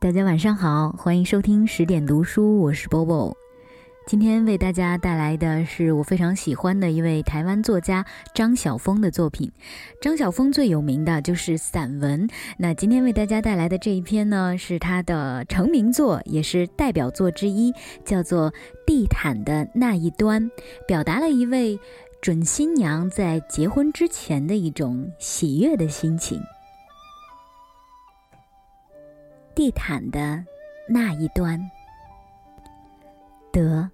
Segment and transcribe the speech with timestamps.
[0.00, 3.34] 大家晚上好，欢迎收听十点读书，我是 Bobo。
[4.06, 9.52] 今天为大家带来的是我非常喜欢的一位台湾作家张晓峰的作品。
[10.00, 12.26] 张晓峰最有名的就是散文，
[12.56, 17.70] 那今天为大家带来的这一篇呢，是他的成名作，也是代表作之一，
[18.02, 18.50] 叫做
[18.86, 20.42] 《地毯的那一端》，
[20.88, 21.78] 表达了一位
[22.22, 26.40] 准新娘在结婚之前的一种喜悦的心情。
[29.60, 30.42] 地毯的
[30.88, 31.60] 那一端，
[33.52, 33.86] 得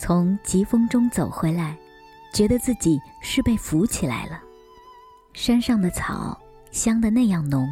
[0.00, 1.76] 从疾风中走回来，
[2.32, 4.40] 觉得自己是被扶起来了。
[5.34, 6.34] 山上的草
[6.70, 7.68] 香的那样浓，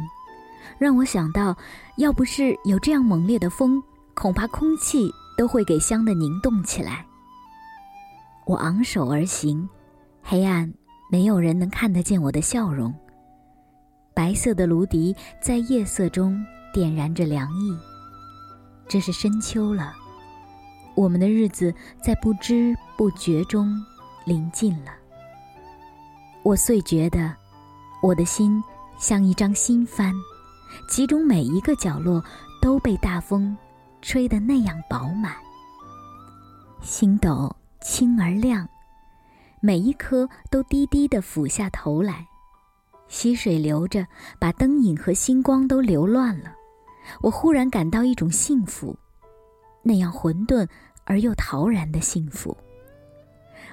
[0.77, 1.57] 让我想到，
[1.95, 3.81] 要不是有这样猛烈的风，
[4.13, 7.03] 恐怕空气都会给香的凝冻起来。
[8.45, 9.67] 我昂首而行，
[10.21, 10.71] 黑暗，
[11.09, 12.93] 没有人能看得见我的笑容。
[14.13, 16.39] 白色的芦笛在夜色中。
[16.77, 17.75] 点燃着凉意。
[18.87, 19.95] 这是深秋了，
[20.93, 23.83] 我们的日子在不知不觉中
[24.25, 24.91] 临近了。
[26.43, 27.35] 我遂觉得，
[28.03, 28.63] 我的心
[28.99, 30.13] 像一张新帆，
[30.87, 32.23] 其中每一个角落
[32.61, 33.57] 都被大风
[34.03, 35.33] 吹得那样饱满。
[36.83, 38.69] 星斗轻而亮，
[39.61, 42.23] 每一颗都低低地俯下头来。
[43.07, 44.05] 溪水流着，
[44.37, 46.53] 把灯影和星光都流乱了。
[47.21, 48.97] 我忽然感到一种幸福，
[49.83, 50.67] 那样混沌
[51.05, 52.55] 而又陶然的幸福。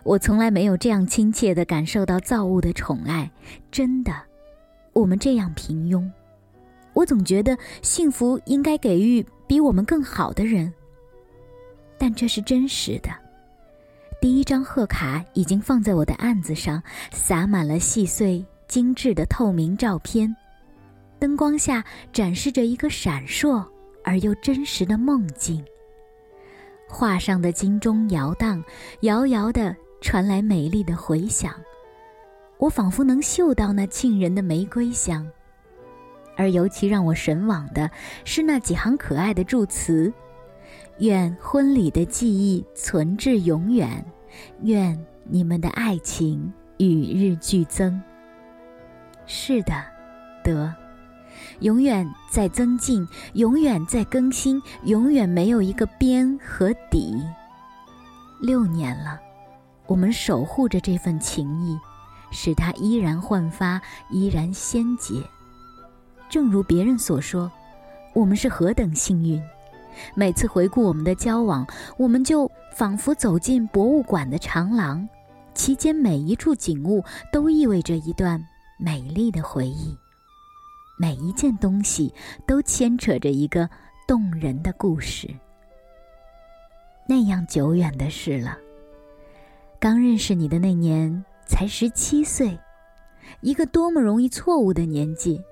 [0.03, 3.31] 我从来没有这样亲切地感受到造物的宠爱。
[3.71, 4.13] 真的，
[4.93, 6.11] 我们这样平庸，
[6.93, 10.73] 我总觉得幸福应该给予比我们更好的人。
[11.97, 13.11] 但这是真实的。
[14.21, 16.83] 第一张贺卡已经放在我的案子上，
[17.13, 20.35] 洒满了细碎精致的透明照片。
[21.19, 23.65] 灯光下展示着一个闪烁
[24.03, 25.65] 而又真实的梦境。
[26.89, 28.63] 画上的金钟摇荡，
[29.01, 31.55] 遥遥地传来美丽的回响。
[32.58, 35.27] 我仿佛能嗅到那沁人的玫瑰香。
[36.36, 37.91] 而尤其让我神往的
[38.25, 40.13] 是那几行可爱的祝词：
[40.98, 44.05] 愿婚礼的记忆存至永远，
[44.63, 48.01] 愿你们的爱情与日俱增。
[49.27, 49.73] 是的，
[50.42, 50.75] 得。
[51.61, 57.15] 永远在增进，永远在更新，永远没有一个边和底。
[58.41, 59.19] 六年了，
[59.87, 61.79] 我们守护着这份情谊，
[62.31, 65.23] 使它依然焕发，依然鲜洁。
[66.29, 67.51] 正如别人所说，
[68.13, 69.43] 我们是何等幸运！
[70.14, 71.64] 每次回顾我们的交往，
[71.97, 75.09] 我们就仿佛走进博物馆的长廊，
[75.55, 78.45] 其间每一处景物都意味着一段
[78.77, 79.97] 美丽的回忆。
[80.97, 82.13] 每一件东西
[82.47, 83.69] 都牵扯着一个
[84.07, 85.29] 动人的故事。
[87.07, 88.57] 那样久远的事了。
[89.79, 92.59] 刚认识你的那年才十七岁，
[93.41, 95.43] 一个多么容易错误的年纪。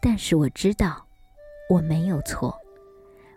[0.00, 1.06] 但是我知道，
[1.68, 2.56] 我没有错。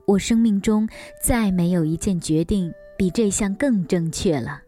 [0.08, 0.88] 我生命中
[1.22, 4.62] 再没有一件决定比这项更正确了。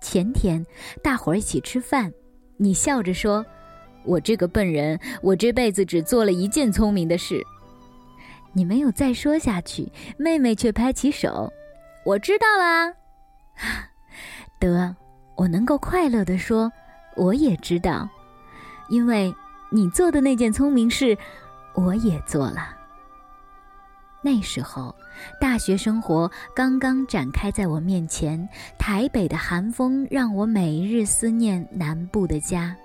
[0.00, 0.64] 前天，
[1.02, 2.12] 大伙儿一起吃饭，
[2.56, 3.44] 你笑着说。
[4.04, 7.42] 我这个笨人，我这辈子只做了一件聪明的事。
[8.52, 11.52] 你没有再说下去，妹妹却拍起手。
[12.04, 12.92] 我知道啦，
[14.58, 14.94] 得，
[15.36, 16.70] 我能够快乐地说，
[17.16, 18.08] 我也知道，
[18.90, 19.32] 因为
[19.70, 21.16] 你做的那件聪明事，
[21.74, 22.76] 我也做了。
[24.24, 24.94] 那时候，
[25.40, 28.48] 大学生活刚刚展开在我面前，
[28.78, 32.76] 台北的寒风让我每日思念南部的家。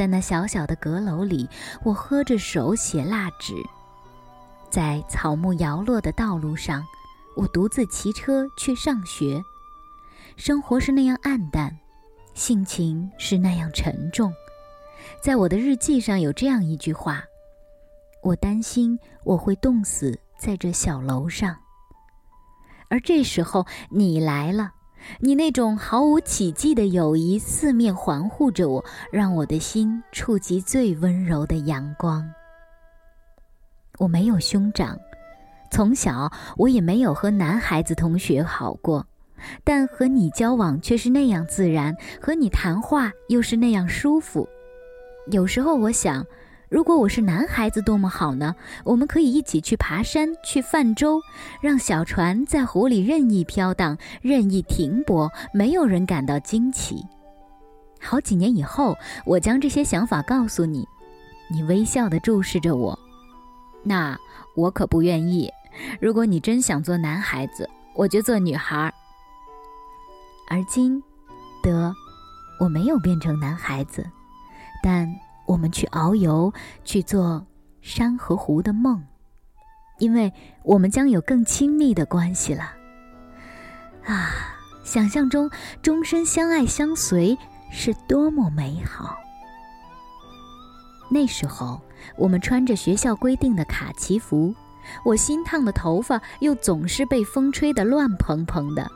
[0.00, 1.46] 在那小小的阁楼里，
[1.82, 3.52] 我喝着手写蜡纸，
[4.70, 6.82] 在草木摇落的道路上，
[7.36, 9.42] 我独自骑车去上学。
[10.38, 11.78] 生活是那样暗淡，
[12.32, 14.32] 性情是那样沉重。
[15.22, 17.22] 在我的日记上有这样一句话
[18.24, 21.54] ：“我担心我会冻死在这小楼上。”
[22.88, 24.72] 而这时候你来了。
[25.18, 32.28] 你那种毫无起迹的友谊，四面环护着我，让我的心触及最温柔的阳光。
[33.98, 34.98] 我没有兄长，
[35.70, 39.06] 从小我也没有和男孩子同学好过，
[39.64, 44.48] 但和你交往却是那样自然，和你谈话又是那样舒服。
[45.30, 46.26] 有时候我想。
[46.70, 48.54] 如果我是男孩子，多么好呢？
[48.84, 51.20] 我们可以一起去爬山，去泛舟，
[51.60, 57.04] 让小船在湖里任意飘荡，任意停泊，没有人感到惊奇。
[58.00, 58.96] 好几年以后，
[59.26, 60.86] 我将这些想法告诉你，
[61.50, 62.96] 你微笑地注视着我。
[63.82, 64.16] 那
[64.54, 65.50] 我可不愿意。
[66.00, 68.94] 如果你真想做男孩子，我就做女孩。
[70.48, 71.02] 而今，
[71.64, 71.92] 得，
[72.60, 74.06] 我没有变成男孩子，
[74.84, 75.12] 但
[75.60, 76.50] 我们去遨游，
[76.86, 77.46] 去做
[77.82, 79.04] 山和湖的梦，
[79.98, 82.72] 因为我们将有更亲密的关系了。
[84.06, 84.30] 啊，
[84.84, 85.50] 想象中
[85.82, 87.36] 终身相爱相随
[87.70, 89.18] 是多么美好！
[91.10, 91.78] 那时候，
[92.16, 94.54] 我们穿着学校规定的卡其服，
[95.04, 98.90] 我新烫的头发又总是被风吹得乱蓬蓬的。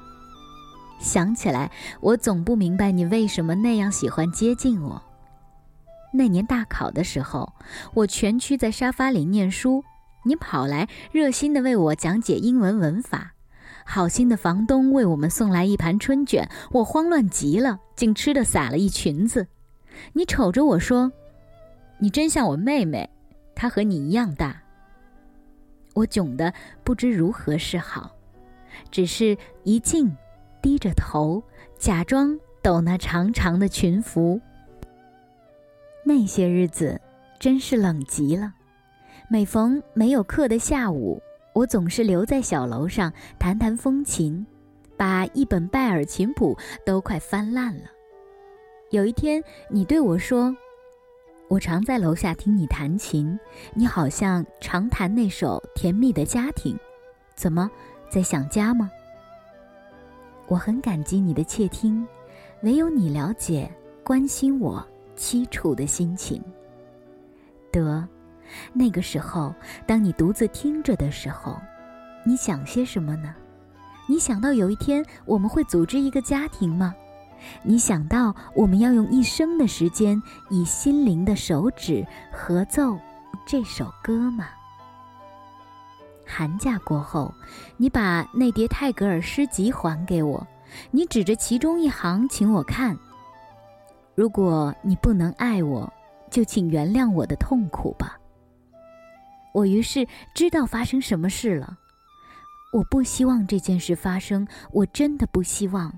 [0.98, 1.70] 想起来，
[2.00, 5.02] 我总不明白你为什么那样喜欢接近我。
[6.16, 7.52] 那年大考的时候，
[7.92, 9.82] 我蜷曲在沙发里念书，
[10.24, 13.32] 你跑来热心地为我讲解英文文法。
[13.84, 19.48] 好心的房东为我们送来一盘春卷，我慌乱极了，竟吃的撒了一裙子。
[20.12, 21.12] 你瞅着我说
[21.98, 23.10] ：“你真像我妹妹，
[23.54, 24.62] 她和你一样大。”
[25.94, 28.12] 我窘得不知如何是好，
[28.90, 30.16] 只是一静。
[30.62, 31.42] 低着头，
[31.78, 34.40] 假装抖那长长的裙服。
[36.04, 37.00] 那些日子
[37.38, 38.52] 真是冷极了。
[39.28, 41.20] 每逢没有课的下午，
[41.54, 44.46] 我总是留在小楼上弹弹风琴，
[44.96, 47.84] 把一本拜尔琴谱都快翻烂了。
[48.90, 50.54] 有一天，你对我说
[51.48, 53.38] ：“我常在楼下听你弹琴，
[53.72, 56.74] 你好像常弹那首《甜蜜的家庭》，
[57.34, 57.70] 怎么
[58.10, 58.90] 在想家吗？”
[60.46, 62.06] 我很感激你的窃听，
[62.62, 63.68] 唯有你了解、
[64.04, 66.42] 关心我凄楚的心情。
[67.70, 68.06] 得，
[68.72, 69.54] 那个时候，
[69.86, 71.56] 当你独自听着的时候，
[72.24, 73.34] 你想些什么呢？
[74.06, 76.94] 你想到有一天我们会组织一个家庭吗？
[77.62, 82.98] 你想到我们要用一生的时间，以心灵的手指合奏
[83.46, 84.48] 这首歌吗？
[86.26, 87.34] 寒假过后，
[87.76, 90.46] 你把那叠泰戈尔诗集还给我，
[90.90, 92.96] 你指着其中一行，请我看。
[94.14, 95.92] 如果你不能爱我，
[96.30, 98.18] 就请原谅我的痛苦吧。
[99.52, 101.78] 我于是知道发生什么事了。
[102.72, 105.92] 我不希望这件事发生，我真的不希望，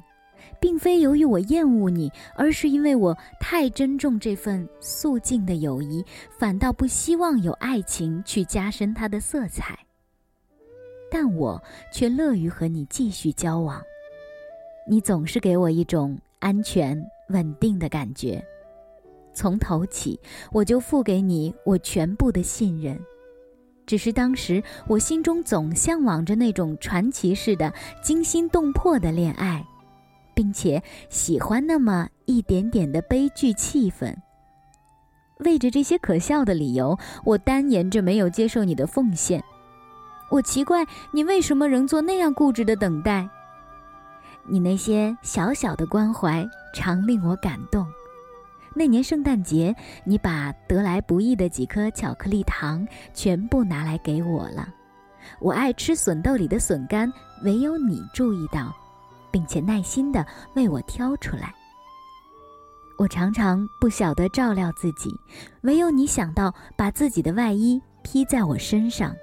[0.61, 6.05] 并非由于我厌恶你，而是因为我太珍重这份肃静的友谊，
[6.39, 9.79] 反倒不希望有爱情去加深它的色彩。
[11.11, 13.81] 但我却乐于和你继续交往，
[14.87, 18.45] 你总是给我一种安全稳定的感觉。
[19.35, 20.19] 从头起，
[20.51, 22.99] 我就付给你我全部的信任。
[23.85, 29.65] 只是当时我心中总向往着那种传奇式的惊心动魄的恋爱，
[30.35, 34.13] 并且喜欢那么一点点的悲剧气氛。
[35.41, 39.45] 为着这些可笑的理由，我单言着没有接受你的奉献。
[40.31, 43.29] 我奇怪你为什么仍做那样固执的等待。
[44.49, 46.45] 你那些小小的关怀
[46.77, 47.87] 常令我感动。
[48.75, 49.75] 那年圣诞节，
[50.05, 54.69] 你把得来不易的几颗巧克力糖全部拿来给我了。
[55.41, 57.11] 我爱吃笋豆里的笋干，
[57.43, 58.77] 唯有你注意到，
[59.31, 60.25] 并且耐心地
[60.55, 61.55] 为我挑出来。
[62.99, 65.11] 我常常不晓得照料自己，
[65.63, 69.17] 唯有你想到把自己的外衣披在我身上。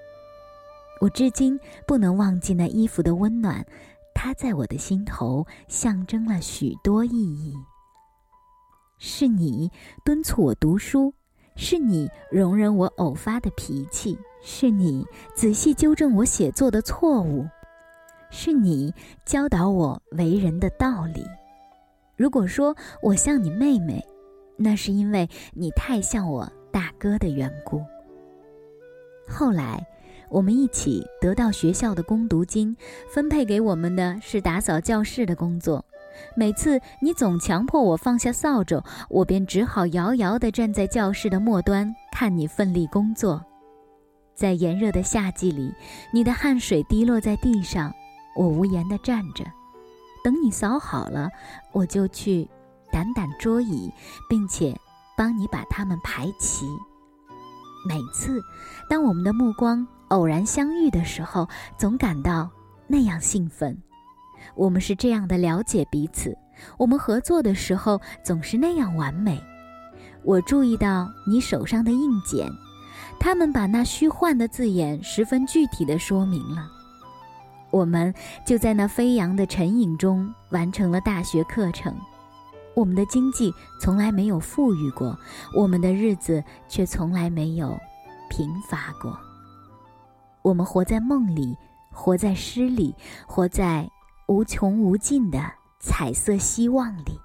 [0.99, 3.63] 我至今不能忘记那衣服的温暖，
[4.15, 7.53] 它在我的心头象征了许多意义。
[8.97, 9.69] 是你
[10.05, 11.13] 敦促我读书，
[11.55, 15.05] 是你容忍我偶发的脾气，是你
[15.35, 17.45] 仔细纠正我写作的错误，
[18.29, 18.93] 是你
[19.25, 21.25] 教导我为人的道理。
[22.15, 24.01] 如果说我像你妹妹，
[24.55, 27.83] 那是因为你太像我大哥的缘故。
[29.27, 29.85] 后来。
[30.33, 32.75] 我们一起得到学校的攻读金，
[33.07, 35.85] 分配给我们的是打扫教室的工作。
[36.35, 43.45] 每次你总强迫我放下扫帚，我便只好遥遥地站在教室的末端看你奋力工作。
[44.33, 45.71] 在炎热的夏季里，
[46.11, 47.93] 你的汗水滴落在地上，
[48.35, 49.45] 我无言地站着，
[50.23, 51.29] 等你扫好了，
[51.71, 52.49] 我就去
[52.91, 53.93] 掸掸桌椅，
[54.27, 54.75] 并且
[55.15, 56.65] 帮你把它们排齐。
[57.87, 58.41] 每次，
[58.89, 59.87] 当我们的目光。
[60.13, 62.47] 偶然相遇的时候，总感到
[62.87, 63.75] 那样兴奋。
[64.53, 66.37] 我们是这样的了解彼此，
[66.77, 69.43] 我们合作的时候总是那样完美。
[70.21, 72.47] 我注意到你手上的印简，
[73.19, 76.69] 他们把那虚幻的字眼十分具体的说明了。
[77.71, 78.13] 我们
[78.45, 81.91] 就在那飞扬的尘影中完成了大学课程。
[82.75, 83.51] 我们的经济
[83.81, 85.17] 从来没有富裕过，
[85.55, 87.75] 我们的日子却从来没有
[88.29, 89.17] 贫乏过。
[90.43, 91.57] 我们活在梦里，
[91.91, 92.93] 活在诗里，
[93.25, 93.89] 活在
[94.27, 95.39] 无穷无尽的
[95.79, 97.19] 彩色希望里。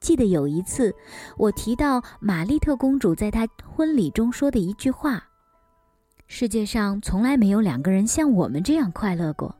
[0.00, 0.94] 记得有一次，
[1.38, 5.24] 我提到玛丽特公主在她婚礼中说的一句话
[6.28, 9.54] ：“世界上从来没有两个人像我们这样快乐过。”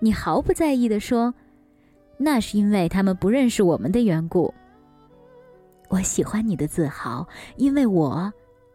[0.00, 1.32] 你毫不在意地说
[2.18, 4.52] ：“那是因为他们不认识我们的缘故。”
[5.88, 7.24] 我喜欢你的自豪，
[7.56, 8.32] 因为我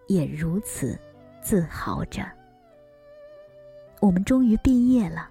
[0.08, 0.98] 也如此
[1.42, 2.26] 自豪着。
[4.02, 5.30] 我们终于毕业了。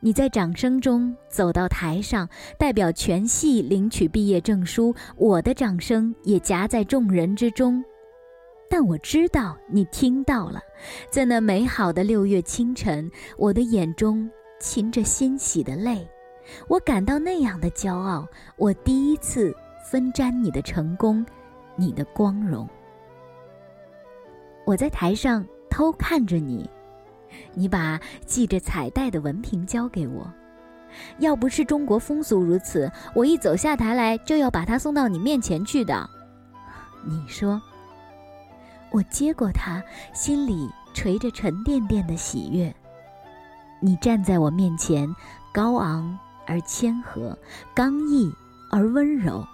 [0.00, 4.94] 你在掌声中走到台上，代表全系领取毕业证书。
[5.16, 7.84] 我的掌声也夹在众人之中，
[8.70, 10.60] 但我知道你听到了。
[11.10, 16.06] 在那美好的六月清晨，我的眼中噙着欣喜的泪。
[16.68, 18.26] 我感到那样的骄傲。
[18.56, 19.54] 我第一次
[19.90, 21.24] 分沾你的成功，
[21.74, 22.68] 你的光荣。
[24.64, 26.68] 我在台上偷看着你。
[27.54, 30.30] 你把系着彩带的文凭交给我，
[31.18, 36.08] 要不是中国风俗如此，我一走下台来就要把它送到你面前去的。
[37.04, 37.60] 你说，
[38.90, 42.74] 我接过它，心里垂着沉甸甸的喜悦。
[43.80, 45.14] 你站在我面前，
[45.52, 47.36] 高昂而谦和，
[47.74, 48.32] 刚毅
[48.70, 49.46] 而温柔。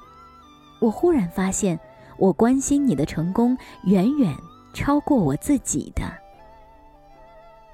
[0.81, 1.79] 我忽然发现，
[2.19, 4.35] 我关心你的成功远远
[4.73, 6.22] 超过我自己的。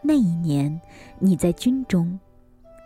[0.09, 0.81] 那一年，
[1.19, 2.19] 你在军中，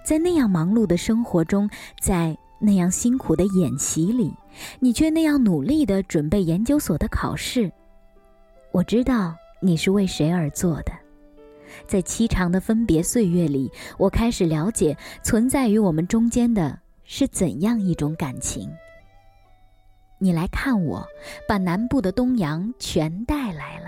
[0.05, 4.35] 在那样忙碌的生活中，在那样辛苦的演习里，
[4.81, 7.71] 你却那样努力的准备研究所的考试。
[8.73, 10.91] 我知道你是为谁而做的。
[11.87, 18.69] 在凄长的分别岁月里，我开始了解存在于我们中间的是怎样一种感情。
[20.19, 21.07] 你来看我，
[21.47, 23.82] 把南部的东洋全带来了。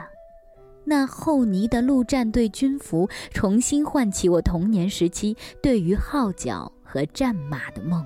[0.85, 8.05] 那厚泥的陆战队军服重新唤起我童年时期对于号角和战马的梦。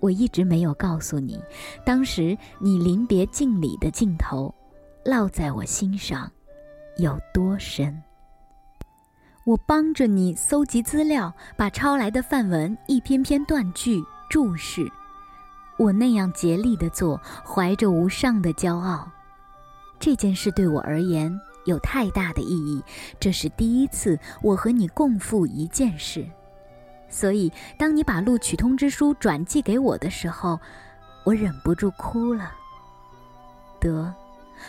[0.00, 1.40] 我一直没有告诉你，
[1.84, 4.52] 当时你临别敬礼的镜头，
[5.04, 6.30] 烙在我心上
[6.96, 8.02] 有多深。
[9.44, 14.90] 我帮着你搜集资料，把抄来的范文一篇篇断句注释。
[15.78, 19.10] 我那样竭力地做，怀着无上的骄傲。
[19.98, 21.38] 这件事对我而言。
[21.70, 22.82] 有太大的意义，
[23.18, 26.28] 这是第一次我和你共赴一件事，
[27.08, 30.60] 所以当你把录取通知书转寄给我的时候，
[31.24, 32.52] 我忍不住哭了。
[33.80, 34.12] 得，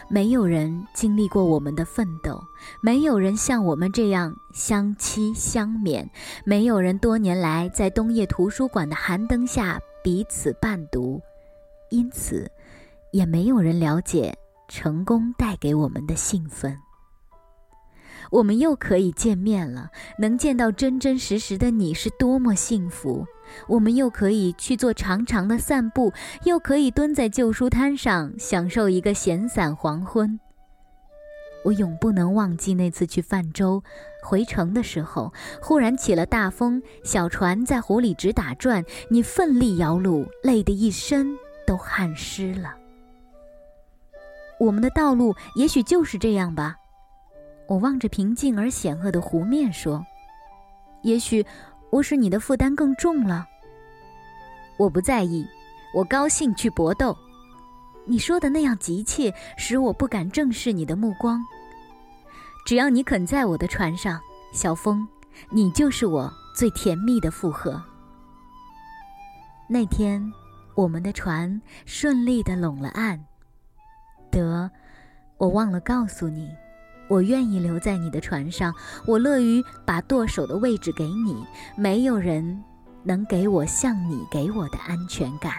[0.08, 2.42] 没有人经历过我们的奋斗，
[2.82, 6.08] 没有人像我们这样相期相勉，
[6.46, 11.22] 没有人多年来在东叶图书馆的寒灯下彼此伴读，
[11.90, 12.50] 因此，
[13.12, 14.34] 也没有人了解
[14.70, 16.78] 成功带给我们的兴奋。
[18.32, 23.26] 我们又可以见面了，能见到真真实实的你是多么幸福！
[23.68, 26.14] 我们又可以去做长长的散步，
[26.46, 30.40] 又可以蹲在旧书摊上享受一个闲散黄昏。
[31.66, 33.84] 我永不能忘记那次去泛舟，
[34.24, 42.76] 回程的时候忽然起了大风，小船在湖里直打转，你奋力摇橹，累得一身都汗湿了。
[44.58, 46.78] 我们的道路也许就是这样吧。
[47.72, 50.06] 我望着平静而险恶的湖面说
[51.04, 51.46] ：“也许
[51.90, 53.48] 我使你的负担更重了。
[54.76, 55.48] 我不在意，
[55.94, 57.18] 我高兴去搏斗。
[58.04, 61.42] 你说的那样急切，使我不敢正视你的目光。
[62.66, 64.20] 只要你肯在我的船上，
[64.52, 65.08] 小风，
[65.50, 67.82] 你就是我最甜蜜的附和。
[69.70, 70.22] 那天，
[70.76, 73.18] 我们的船顺利的拢了岸。
[74.30, 74.70] 得，
[75.38, 76.50] 我忘了告诉你。”
[77.12, 78.74] 我愿意留在你的船上，
[79.06, 81.46] 我乐于把舵手的位置给你。
[81.76, 82.64] 没有人
[83.04, 85.56] 能给我像你给我的安全感。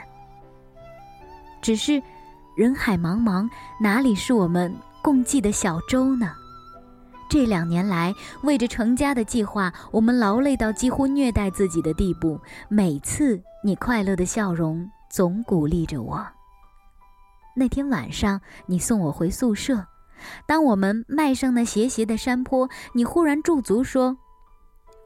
[1.60, 2.02] 只是，
[2.56, 3.46] 人海茫茫，
[3.78, 6.32] 哪里是我们共济的小舟呢？
[7.28, 12.40] 这两年来，为着成家的计划，我们劳累到几乎虐待自己的地步。
[12.70, 16.26] 每次你快乐的笑容，总鼓励着我。
[17.54, 19.86] 那天晚上，你送我回宿舍。
[20.46, 24.16] 当我们迈上那斜斜的山坡，你忽然驻足说：“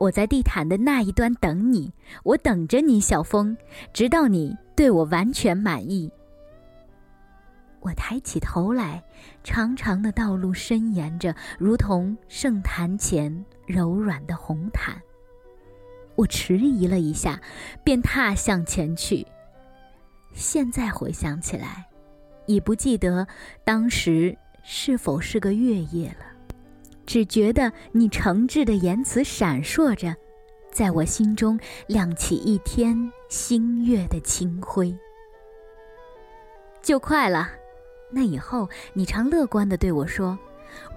[0.00, 1.92] 我在地毯的那一端等你，
[2.22, 3.56] 我等着你，小风，
[3.92, 6.10] 直到你对我完全满意。”
[7.80, 9.04] 我抬起头来，
[9.44, 15.00] 长长的道路伸延着，如同圣坛前柔软的红毯。
[16.16, 17.40] 我迟疑了一下，
[17.84, 19.24] 便踏向前去。
[20.32, 21.86] 现在回想起来，
[22.46, 23.26] 已不记得
[23.64, 24.36] 当时。
[24.68, 26.26] 是否是个月夜了？
[27.06, 30.12] 只觉得你诚挚的言辞闪烁着，
[30.72, 31.56] 在我心中
[31.86, 34.92] 亮起一天星月的清辉。
[36.82, 37.48] 就快了，
[38.10, 40.36] 那以后你常乐观地对我说：“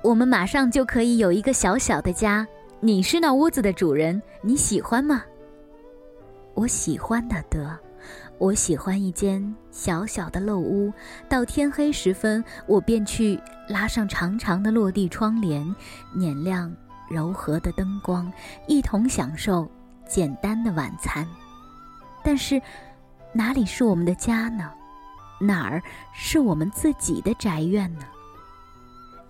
[0.03, 2.47] 我们马上就可以有一个小小的家，
[2.79, 5.23] 你是那屋子的主人，你喜欢吗？”
[6.55, 7.77] 我喜欢的得，
[8.39, 10.91] 我喜欢一间小小的漏屋。
[11.27, 15.75] 到天黑时分，我便去拉上长长的落地窗帘，
[16.15, 16.73] 捻亮
[17.09, 18.31] 柔和的灯光，
[18.65, 19.69] 一同享受
[20.07, 21.27] 简单的晚餐。
[22.23, 22.61] 但是，
[23.33, 24.71] 哪里是我们的家呢？
[25.41, 28.05] 哪儿是我们自己的宅院呢？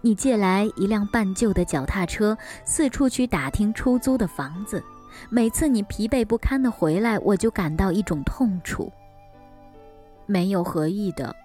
[0.02, 4.84] 你借来一辆半旧的脚踏车，四处去打听出租的房子。
[5.30, 8.92] 每次你疲惫不堪的回来，我就感到一种痛楚。
[10.26, 11.36] 没有合意的，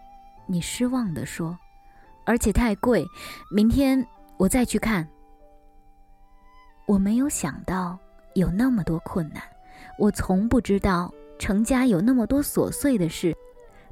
[0.47, 1.59] 你失望地说，
[2.25, 3.07] 而且太贵。
[3.51, 4.07] 明天
[4.37, 5.09] 我再去看。
[6.87, 7.99] 我没有想到
[8.35, 9.43] 有那么多困难，
[9.99, 13.35] 我从不知道成家有那么多琐碎的事，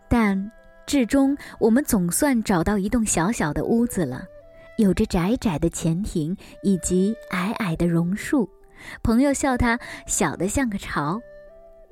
[0.09, 0.53] 但
[0.87, 4.27] 至终我们总算找到一栋小小的屋子了，
[4.77, 8.47] 有着窄窄的前庭以及矮矮的榕树。
[9.03, 11.21] 朋友笑他小得像个巢，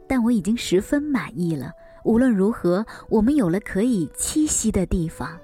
[0.09, 1.73] 但我已经十分满意了。
[2.05, 5.39] 无论如何，我们有了可以栖息的地方。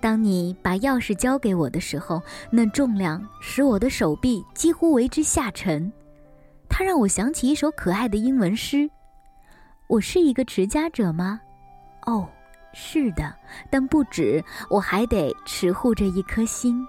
[0.00, 5.92] 当你把钥匙交给我的时候，那重量使我的手臂几乎为之下沉。
[6.68, 8.90] 它让我想起一首可爱的英文诗
[9.86, 11.40] ：“我是一个持家者吗？”
[12.06, 12.28] 哦，
[12.72, 13.34] 是的，
[13.70, 16.84] 但不止，我还得持护着一颗心。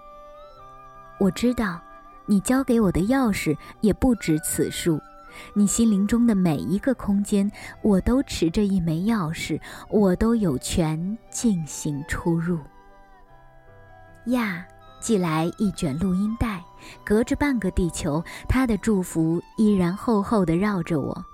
[1.20, 1.80] 我知道。
[2.28, 5.00] 你交给我的钥匙也不止此数，
[5.54, 7.50] 你心灵中的每一个空间，
[7.82, 12.60] 我都持着一枚钥匙，我都有权进行出入。
[14.26, 14.68] 呀，
[15.00, 16.62] 寄来一卷录音带，
[17.06, 21.26] 隔着半个地球，他的祝福依然厚厚的绕着我。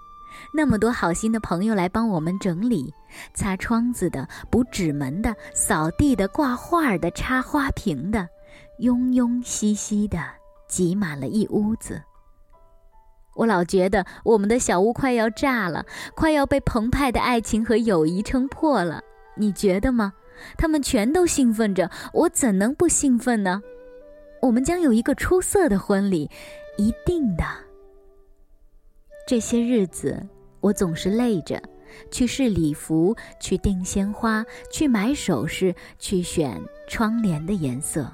[0.54, 2.94] 那么多好心的朋友来帮我们整理，
[3.34, 8.28] 擦窗子的、补纸门的、扫地的、挂画的、插花瓶的，
[8.80, 10.20] 庸庸兮兮的。
[10.74, 12.02] 挤满了一屋子。
[13.36, 19.04] 我老觉得我们的小屋快要炸了，快要被澎湃的爱情和友谊撑破了。
[19.36, 20.14] 你觉得吗？
[20.58, 23.62] 他们全都兴奋着，我怎能不兴奋呢？
[24.42, 26.28] 我们将有一个出色的婚礼，
[26.76, 27.44] 一定的。
[29.28, 30.28] 这些日子，
[30.60, 31.62] 我总是累着，
[32.10, 38.12] 去试礼服，去订鲜花，去买首饰，去选窗帘的颜色。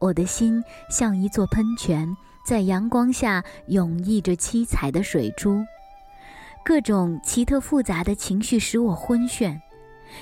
[0.00, 5.62] 我的心像一座喷泉，在阳光下涌溢着七彩的水珠，
[6.64, 9.60] 各种奇特复杂的情绪使我昏眩。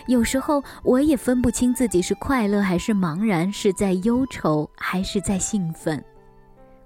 [0.08, 6.04] 有时候我也分不清自己是快乐还是茫然，是在忧愁还是在兴奋。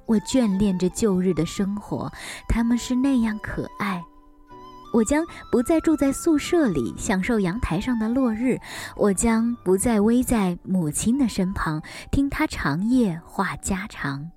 [0.04, 2.12] 我眷恋着旧日的生活，
[2.46, 4.04] 他们是那样可爱。
[4.92, 8.58] 我将不再住在宿舍里，享受阳台上的落日；
[8.94, 14.30] 我将不再偎在母亲的身旁，听她长夜话家常。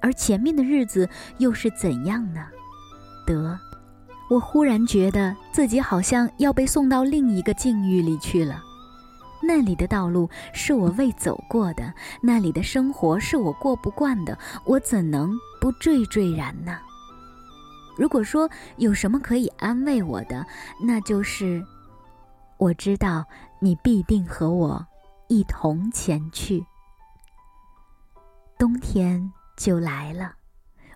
[0.00, 2.46] 而前面的日子又是怎样呢？
[3.26, 3.58] 得，
[4.30, 8.62] 我忽然觉得自己好像要被送到另一个境遇里去了。
[9.42, 16.78] 那里的道路是我未走过的，那里的生活是我过不惯的，我怎能不惴惴然呢？
[18.00, 20.46] 如果说有什么可以安慰我的，
[20.82, 21.62] 那就是
[22.56, 23.22] 我知道
[23.58, 24.86] 你必定和我
[25.28, 26.64] 一同前去。
[28.58, 30.32] 冬天就来了，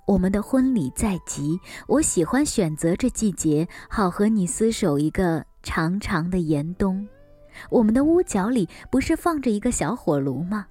[0.06, 1.60] 我们的婚礼在即。
[1.88, 7.06] 我喜欢选择这季节，好和你厮守一个长长的严冬。
[7.68, 10.68] 我们的屋角里不是放着一个小火炉吗？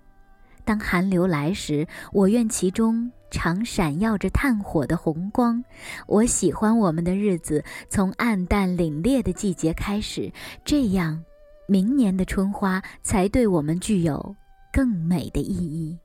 [0.65, 3.11] 当寒流来时，我愿其中。
[3.33, 5.61] 常闪耀着炭火的红光，
[6.05, 10.31] 我喜欢我们的日子从暗淡凛冽的季节开始，
[10.63, 11.19] 这样，
[11.67, 14.35] 明年的春花才对我们具有
[14.71, 15.97] 更美的意义。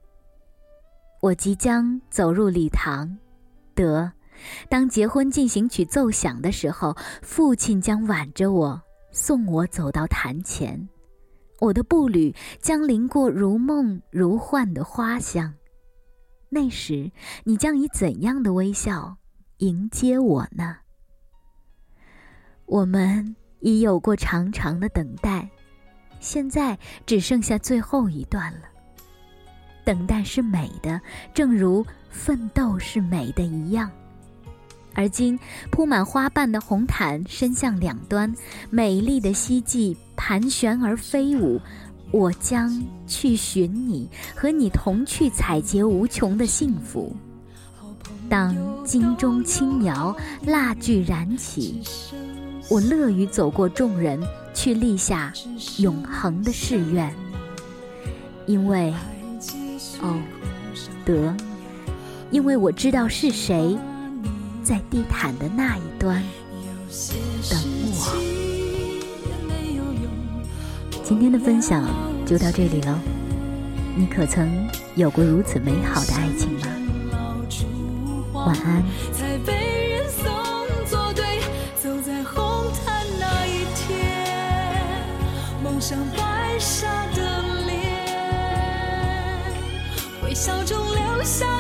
[1.21, 3.15] 我即将走入礼堂，
[3.75, 4.11] 得，
[4.71, 8.81] 当结婚进行曲奏响的时候，父亲将挽着我
[9.13, 10.89] 送我走到坛前，
[11.61, 15.53] 我的步履将淋过如梦如幻的花香。
[16.49, 17.11] 那时，
[17.45, 19.17] 你将以怎样的微笑
[19.59, 20.77] 迎接我呢？
[22.65, 25.49] 我们已有过长长的等待，
[26.21, 28.61] 现在只剩下最后一段了。
[29.85, 31.01] 等待是美的，
[31.33, 33.91] 正如奋斗是美的一样。
[34.95, 35.39] 而今，
[35.71, 38.35] 铺满花瓣的红毯伸向两端，
[38.69, 41.61] 美丽的希冀盘旋而飞舞，
[42.11, 47.15] 我将去寻你，和你同去采撷无穷的幸福。
[48.29, 50.17] 当金钟轻摇，
[50.47, 51.83] 蜡炬燃起，
[52.71, 54.21] 我乐于走过众人，
[54.55, 55.33] 去立下
[55.79, 57.15] 永恒的誓愿。
[58.47, 58.95] 因为，
[60.01, 60.19] 哦，
[61.05, 61.37] 得，
[62.31, 63.77] 因为我知道是谁，
[64.63, 66.23] 在地毯的那一端
[67.51, 67.61] 等
[67.93, 68.38] 我。
[71.09, 71.89] 今天的分享
[72.27, 73.01] 就到这里了。
[73.97, 76.67] 你可曾有过如此美好的爱情吗？
[78.35, 78.83] 晚安。
[79.11, 79.55] 才被
[79.89, 80.27] 人送
[80.85, 81.25] 作对，
[81.81, 84.05] 走在红毯那一天，
[85.65, 88.05] 梦想白纱的脸，
[90.23, 91.58] 微笑中流下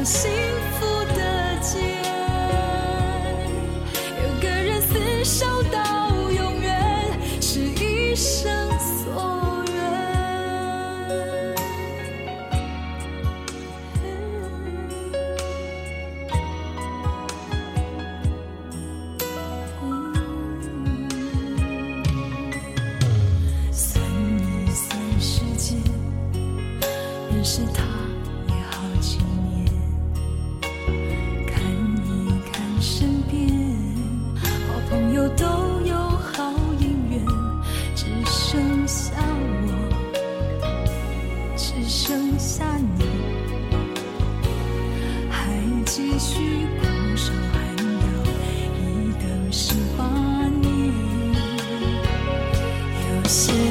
[0.00, 0.69] 带上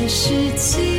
[0.09, 0.98] 世界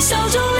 [0.00, 0.55] 笑中。